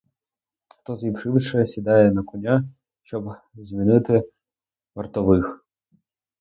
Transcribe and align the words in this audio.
Хто 0.67 0.95
з'їв 0.95 1.19
швидше, 1.19 1.65
сідає 1.65 2.11
на 2.11 2.23
коня, 2.23 2.69
щоб 3.03 3.35
змінити 3.53 4.31
вартових. 4.95 5.65